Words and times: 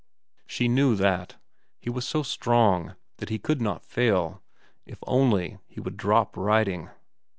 She 0.47 0.67
knew 0.67 0.95
that. 0.95 1.35
He 1.79 1.91
was 1.91 2.07
so 2.07 2.23
strong 2.23 2.95
that 3.17 3.29
he 3.29 3.37
could 3.37 3.61
not 3.61 3.85
fail—if 3.85 4.97
only 5.05 5.59
he 5.67 5.79
would 5.79 5.95
drop 5.95 6.35
writing. 6.35 6.89